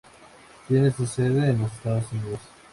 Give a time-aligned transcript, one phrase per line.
[0.67, 2.39] Tiene su sede en los Estados Unidos.